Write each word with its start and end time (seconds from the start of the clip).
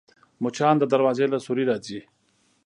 مچان 0.41 0.75
د 0.79 0.83
دروازې 0.93 1.25
له 1.33 1.37
سوري 1.45 1.63
راځي 1.71 1.99